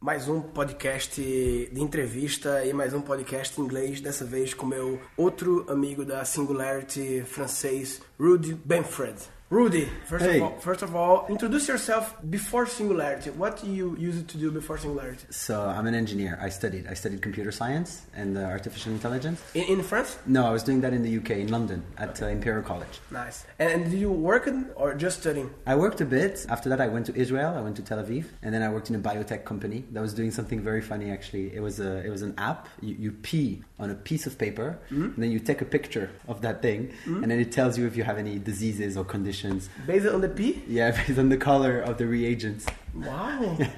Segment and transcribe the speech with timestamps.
[0.00, 4.98] mais um podcast de entrevista e mais um podcast em inglês, dessa vez com meu
[5.14, 9.39] outro amigo da Singularity francês, Rudy Benfred.
[9.50, 10.36] Rudy, first Hey.
[10.36, 13.30] of all, first of all, introduce yourself before Singularity.
[13.30, 15.24] What do you used to do before Singularity?
[15.30, 16.38] So I'm an engineer.
[16.40, 16.86] I studied.
[16.86, 19.42] I studied computer science and uh, artificial intelligence.
[19.54, 20.18] In, in France?
[20.24, 23.00] No, I was doing that in the UK, in London, at uh, Imperial College.
[23.10, 23.44] Nice.
[23.58, 25.50] And, and did you work or just studying?
[25.66, 26.46] I worked a bit.
[26.48, 27.52] After that, I went to Israel.
[27.58, 30.14] I went to Tel Aviv, and then I worked in a biotech company that was
[30.14, 31.10] doing something very funny.
[31.10, 32.68] Actually, it was a it was an app.
[32.80, 36.40] You, you pee on a piece of paper, and then you take a picture of
[36.42, 39.39] that thing, and then it tells you if you have any diseases or conditions.
[39.86, 40.62] Based on the P?
[40.68, 42.66] Yeah, based on the color of the reagents.
[42.94, 43.56] Wow.
[43.58, 43.70] it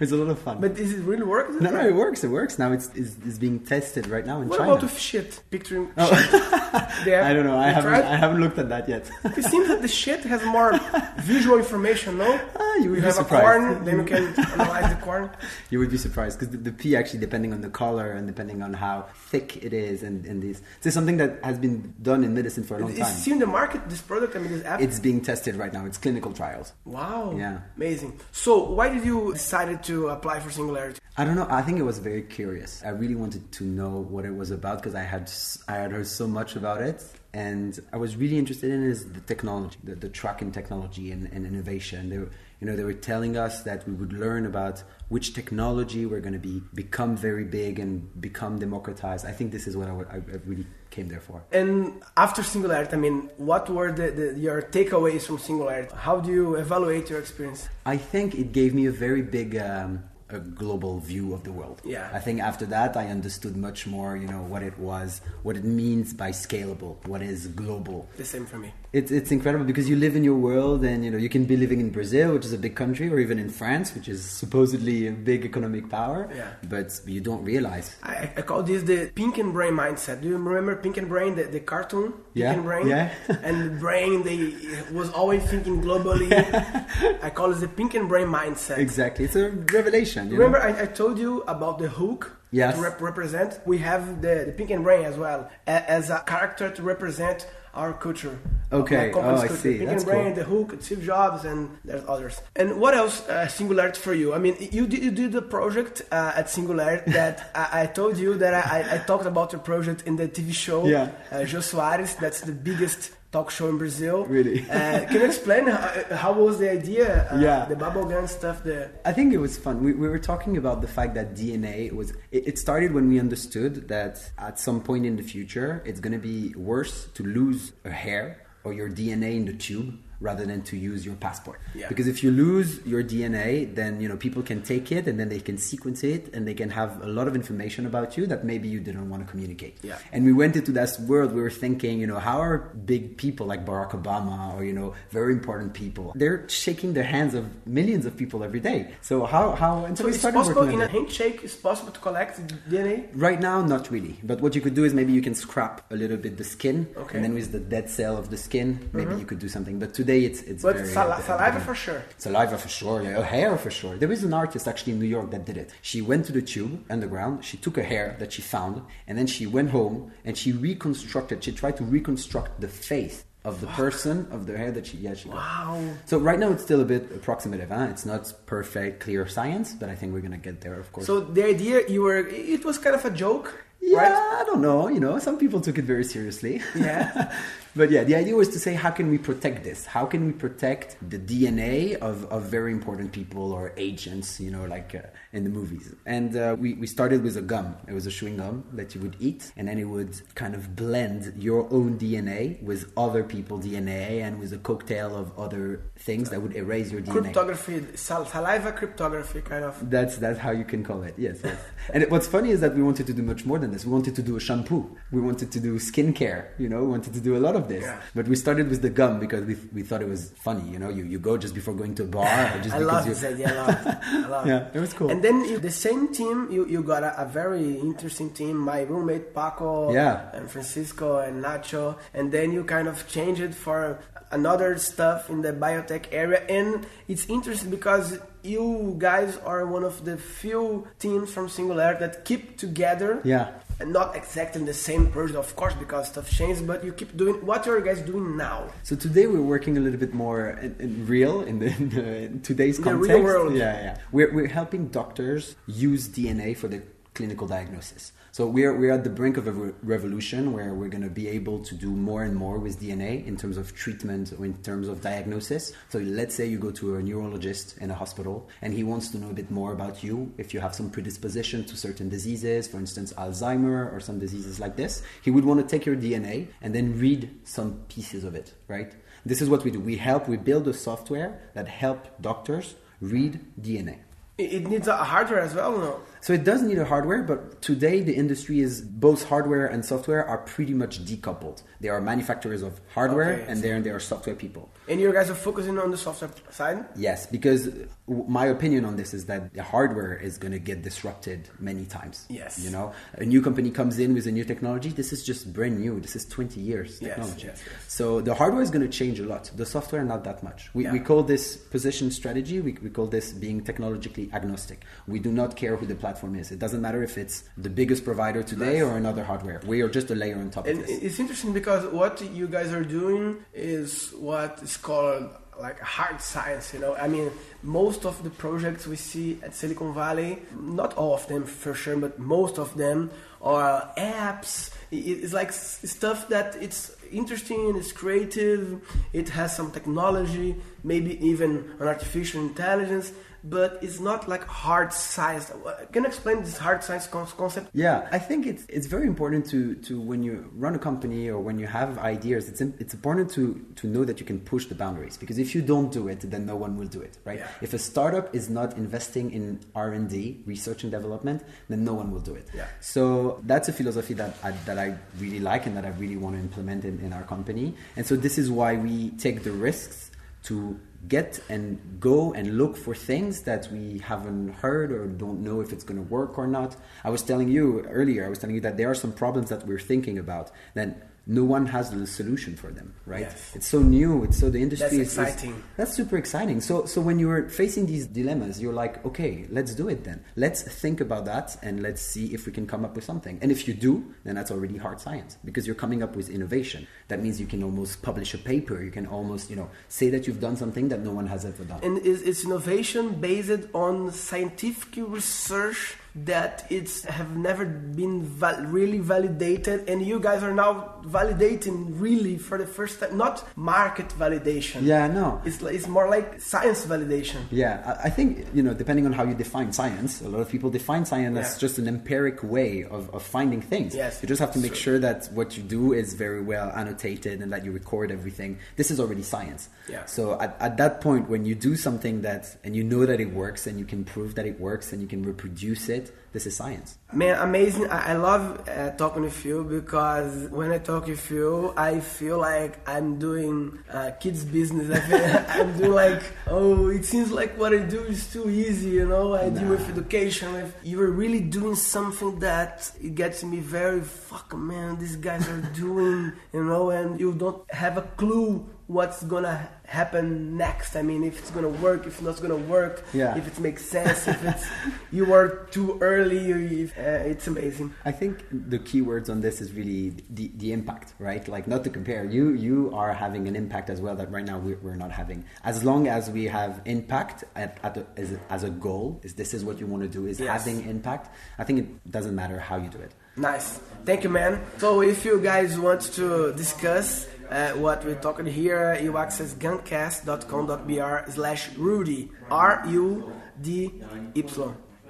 [0.00, 0.60] was a lot of fun.
[0.60, 1.58] but is it really working?
[1.58, 2.22] no, no, it works.
[2.24, 2.58] It works.
[2.58, 4.72] Now it's, it's, it's being tested right now in What China.
[4.72, 5.42] about with shit?
[5.50, 6.06] Picturing Oh.
[6.06, 6.42] shit.
[6.70, 7.56] Have- I don't know.
[7.58, 7.90] I haven't.
[7.90, 8.04] tried?
[8.04, 9.10] I haven't looked at that yet.
[9.36, 10.78] It seems that the shit has more
[11.18, 12.40] visual information, no?
[12.58, 13.44] Ah, you would you be have surprised.
[13.64, 15.30] a corn, then you can analyze the corn.
[15.70, 18.62] you would be surprised because the, the pee actually, depending on the color and depending
[18.62, 22.22] on how thick it is, and, and this, this is something that has been done
[22.24, 23.16] in medicine for a long Is time.
[23.16, 24.80] it in the market, this product, I mean, this app?
[24.80, 25.86] It's being tested right now.
[25.86, 26.72] It's clinical trials.
[26.84, 27.34] wow.
[27.36, 27.60] Yeah.
[27.76, 28.20] Amazing.
[28.32, 31.00] So, why did you decided to apply for Singularity?
[31.16, 31.46] I don't know.
[31.50, 32.82] I think it was very curious.
[32.84, 35.30] I really wanted to know what it was about because I had
[35.68, 39.20] I had heard so much about it, and I was really interested in is the
[39.20, 42.08] technology, the, the tracking technology and, and innovation.
[42.08, 46.06] They were, you know, they were telling us that we would learn about which technology
[46.06, 49.26] we're going to be become very big and become democratized.
[49.26, 51.42] I think this is what I, I, really came there for.
[51.52, 55.94] And after Singularity, I mean, what were the, the, your takeaways from Singularity?
[55.94, 57.68] How do you evaluate your experience?
[57.86, 61.80] I think it gave me a very big um, a global view of the world.
[61.84, 62.10] Yeah.
[62.12, 65.64] I think after that I understood much more, you know, what it was, what it
[65.64, 68.08] means by scalable, what is global.
[68.16, 68.72] The same for me.
[68.92, 71.56] It's, it's incredible because you live in your world and you know you can be
[71.56, 75.06] living in Brazil, which is a big country, or even in France, which is supposedly
[75.06, 76.28] a big economic power.
[76.34, 76.50] Yeah.
[76.68, 77.94] But you don't realize.
[78.02, 80.22] I, I call this the Pink and Brain mindset.
[80.22, 82.10] Do you remember Pink and Brain, the, the cartoon?
[82.12, 82.88] Pink Yeah, and Brain?
[82.88, 83.14] yeah.
[83.44, 84.54] and the brain, they
[84.92, 86.28] was always thinking globally.
[87.22, 88.78] I call it the Pink and Brain mindset.
[88.78, 89.24] Exactly.
[89.26, 90.30] It's a revelation.
[90.30, 90.58] You Remember?
[90.60, 92.74] I, I told you about the hook Yes.
[92.74, 93.60] to rep- represent.
[93.64, 97.46] We have the, the pink and brain as well a- as a character to represent
[97.74, 98.36] our culture.
[98.72, 99.12] Okay.
[99.12, 99.78] Oh, I see.
[99.78, 100.34] Pink That's brain, cool.
[100.34, 102.40] the hook, Steve Jobs, and there's others.
[102.54, 104.32] And what else uh, Singularity for you?
[104.32, 108.16] I mean, you did, you did the project uh, at Singularity that I, I told
[108.16, 110.86] you that I, I, talked about your project in the TV show.
[110.86, 111.10] Yeah.
[111.30, 114.24] Uh, Jô Soares, that's the biggest talk show in Brazil.
[114.24, 114.62] Really?
[114.68, 117.28] Uh, can you explain how, how was the idea?
[117.30, 117.64] Uh, Yeah.
[117.64, 118.62] The bubblegum stuff.
[118.62, 119.82] The I think it was fun.
[119.82, 122.12] We, we were talking about the fact that DNA was.
[122.30, 126.12] It, it started when we understood that at some point in the future, it's going
[126.12, 130.62] to be worse to lose a hair or your DNA in the tube rather than
[130.62, 131.60] to use your passport.
[131.74, 131.88] Yeah.
[131.88, 135.28] Because if you lose your DNA, then you know people can take it and then
[135.28, 138.44] they can sequence it and they can have a lot of information about you that
[138.44, 139.78] maybe you didn't want to communicate.
[139.82, 139.98] Yeah.
[140.12, 141.32] And we went into that world.
[141.32, 142.58] We were thinking, you know, how are
[142.92, 146.12] big people like Barack Obama or you know very important people?
[146.14, 148.94] They're shaking the hands of millions of people every day.
[149.00, 151.40] So how how and so, So we it's started possible working in on a handshake.
[151.42, 152.34] It's possible to collect
[152.68, 153.08] DNA.
[153.14, 154.18] Right now, not really.
[154.22, 156.88] But what you could do is maybe you can scrap a little bit the skin,
[156.90, 157.00] Okay.
[157.00, 157.16] Mm-hmm.
[157.16, 159.78] and then with the dead cell of the skin, maybe you could do something.
[159.78, 162.02] But today it's it's But very sal- uh, saliva for sure.
[162.18, 163.18] Saliva for sure, yeah.
[163.18, 163.96] A hair for sure.
[163.96, 165.70] There is an artist actually in New York that did it.
[165.82, 169.26] She went to the tube underground, she took a hair that she found, and then
[169.26, 174.28] she went home and she reconstructed, she tried to reconstruct the face of the person
[174.30, 175.36] of the hair that she, yeah, she got.
[175.36, 175.82] Wow.
[176.04, 177.88] So right now it's still a bit approximative, huh?
[177.90, 181.06] It's not perfect, clear science, but I think we're gonna get there, of course.
[181.06, 184.40] So the idea you were, it was kind of a joke, yeah, right?
[184.40, 186.60] I don't know, you know, some people took it very seriously.
[186.76, 187.34] Yeah.
[187.74, 189.86] but yeah, the idea was to say, how can we protect this?
[189.86, 194.64] How can we protect the DNA of, of very important people or agents, you know,
[194.64, 195.94] like uh, in the movies?
[196.06, 197.76] And uh, we, we started with a gum.
[197.86, 200.74] It was a chewing gum that you would eat, and then it would kind of
[200.74, 206.30] blend your own DNA with other people's DNA and with a cocktail of other things
[206.30, 207.22] that would erase your DNA.
[207.22, 209.90] Cryptography, sal- saliva cryptography, kind of.
[209.90, 211.14] That's that's how you can call it.
[211.16, 211.38] Yes.
[211.44, 211.58] yes.
[211.94, 213.84] and what's funny is that we wanted to do much more than this.
[213.84, 214.96] We wanted to do a shampoo.
[215.12, 216.48] We wanted to do skincare.
[216.58, 217.84] You know, we wanted to do a lot of this.
[217.84, 218.00] Yeah.
[218.14, 220.68] But we started with the gum because we, we thought it was funny.
[220.70, 222.24] You know, you, you go just before going to a bar
[222.62, 223.14] just I because love you.
[223.14, 223.48] this idea.
[223.52, 223.98] I love it.
[224.02, 225.10] I love Yeah, it was cool.
[225.10, 228.56] And then you, the same team, you, you got a, a very interesting team.
[228.56, 230.30] My roommate Paco, Yeah.
[230.32, 233.98] and Francisco and Nacho, and then you kind of changed it for
[234.32, 240.04] another stuff in the biotech area, and it's interesting because you guys are one of
[240.04, 243.20] the few teams from Singularity that keep together.
[243.24, 243.50] Yeah.
[243.80, 246.60] And not exactly the same person, of course, because stuff changes.
[246.62, 247.44] But you keep doing.
[247.46, 248.68] What are you guys doing now?
[248.82, 252.16] So today we're working a little bit more in, in real in, the, in, the,
[252.24, 253.08] in today's context.
[253.08, 253.54] the real world.
[253.54, 253.98] Yeah, yeah.
[254.12, 256.82] We're we're helping doctors use DNA for the
[257.14, 258.12] clinical diagnosis.
[258.32, 261.26] So we're we're at the brink of a re- revolution where we're going to be
[261.26, 264.86] able to do more and more with DNA in terms of treatment or in terms
[264.86, 265.72] of diagnosis.
[265.88, 269.18] So let's say you go to a neurologist in a hospital and he wants to
[269.18, 270.32] know a bit more about you.
[270.38, 274.76] If you have some predisposition to certain diseases, for instance Alzheimer or some diseases like
[274.76, 278.54] this, he would want to take your DNA and then read some pieces of it,
[278.68, 278.92] right?
[279.26, 279.80] This is what we do.
[279.80, 280.28] We help.
[280.28, 283.98] We build a software that help doctors read DNA.
[284.38, 286.00] It it needs a hardware as well, no?
[286.22, 290.22] So it does need a hardware, but today the industry is both hardware and software
[290.26, 291.62] are pretty much decoupled.
[291.80, 294.70] They are manufacturers of hardware Okay, and then they are software people.
[294.86, 296.84] And you guys are focusing on the software side.
[296.94, 297.70] Yes, because
[298.06, 302.26] my opinion on this is that the hardware is going to get disrupted many times.
[302.28, 302.58] Yes.
[302.62, 304.90] You know, a new company comes in with a new technology.
[304.90, 306.00] This is just brand new.
[306.00, 307.46] This is 20 years Yes, technology.
[307.46, 307.74] yes, yes.
[307.88, 309.50] So the hardware is going to change a lot.
[309.56, 310.68] The software, not that much.
[310.74, 310.92] We, Yeah.
[310.92, 312.60] we call this position strategy.
[312.60, 314.84] We, we call this being technologically agnostic.
[315.06, 316.50] We do not care who the platform is.
[316.50, 318.82] It doesn't matter if it's the biggest provider today Nice.
[318.82, 319.60] or another hardware.
[319.66, 320.98] We are just a layer on top And of this.
[321.02, 323.24] it's interesting because what you guys are doing
[323.54, 325.30] is what is called
[325.60, 326.94] like hard science, you know.
[326.96, 327.30] I mean,
[327.62, 331.96] most of the projects we see at Silicon Valley, not all of them for sure,
[331.96, 333.10] but most of them
[333.42, 334.70] are apps.
[334.90, 338.80] It's like stuff that it's interesting, it's creative,
[339.12, 343.12] it has some technology, maybe even an artificial intelligence,
[343.44, 345.52] but it's not like hard science.
[345.92, 347.70] Can you explain this hard science con- concept?
[347.72, 351.40] Yeah, I think it's it's very important to to when you run a company or
[351.40, 354.74] when you have ideas, it's it's important to to know that you can push the
[354.74, 357.38] boundaries because if you don't do it, then no one will do it, right?
[357.38, 357.48] Yeah.
[357.60, 361.94] If a startup is not investing in R and D, research and development, then no
[361.94, 362.46] one will do it.
[362.54, 362.66] Yeah.
[362.80, 366.36] So that's a philosophy that I, that I really like and that I really want
[366.36, 367.74] to implement in, in our company.
[367.96, 370.10] And so this is why we take the risks
[370.44, 375.60] to get and go and look for things that we haven't heard or don't know
[375.60, 376.76] if it's going to work or not.
[377.04, 379.66] I was telling you earlier, I was telling you that there are some problems that
[379.66, 383.20] we're thinking about that no one has the solution for them, right?
[383.20, 383.52] Yes.
[383.54, 384.24] It's so new.
[384.24, 385.62] It's so the industry That's is- is- exciting.
[385.76, 386.60] that's super exciting.
[386.60, 390.24] So, so when you're facing these dilemmas, you're like, okay, let's do it then.
[390.34, 393.38] Let's think about that and let's see if we can come up with something.
[393.42, 396.88] And if you do, then that's already hard science because you're coming up with innovation.
[397.08, 398.82] That means you can almost publish a paper.
[398.82, 401.64] You can almost, you know, say that you've done something that no one has ever
[401.64, 401.80] done.
[401.82, 408.98] and is it's innovation based on scientific research that it's have never been val- really
[408.98, 414.82] validated and you guys are now validating really for the first time not market validation
[414.82, 415.40] yeah, no.
[415.44, 419.22] it's, it's more like science validation Yeah, I I think you know, depending on how
[419.22, 423.02] you define science, a lot of people define science as just an empiric way of,
[423.14, 423.94] of finding things.
[423.94, 427.40] Yes, you just have to make sure that what you do is very well annotated
[427.42, 428.58] and that you record everything.
[428.80, 429.68] This is already science.
[429.88, 430.04] Yeah.
[430.06, 433.30] So at, at that point, when you do something that and you know that it
[433.32, 435.99] works and you can prove that it works and you can reproduce it,
[436.32, 436.96] this is science.
[437.12, 437.90] Man, amazing.
[437.90, 442.38] I, I love uh, talking with you because when I talk with you, I feel
[442.38, 444.90] like I'm doing uh, kids' business.
[444.90, 448.90] I feel I'm doing like, oh, it seems like what I do is too easy,
[448.90, 449.34] you know?
[449.34, 450.52] I deal with education.
[450.52, 455.62] With, you're really doing something that it gets me very, fuck, man, these guys are
[455.74, 460.96] doing, you know, and you don't have a clue what's gonna happen next.
[460.96, 463.36] I mean, if it's gonna work, if it's not gonna work, Yeah.
[463.36, 464.66] if it makes sense, if it's
[465.12, 467.92] you are too early, if, uh, it's amazing.
[468.04, 471.46] I think the key words on this is really the, the impact, right?
[471.46, 472.24] Like not to compare.
[472.24, 475.44] You you are having an impact as well that right now we're, we're not having.
[475.62, 479.34] As long as we have impact at, at a, as, a, as a goal, is
[479.34, 480.48] this is what you want to do, is Yes.
[480.64, 481.24] having impact.
[481.60, 483.12] I think it doesn't matter how you do it.
[483.36, 483.78] Nice.
[484.04, 484.60] Thank you, man.
[484.78, 491.30] So if you guys want to discuss uh, what we're talking here, you access guncast.com.br
[491.30, 492.30] slash Rudy.
[492.50, 494.00] R-U-D-Y.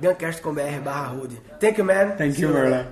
[0.00, 1.38] Guncast.com.br barra Rudy.
[1.58, 2.16] Thank you, man.
[2.16, 2.48] Thank See you.
[2.48, 2.86] Merla.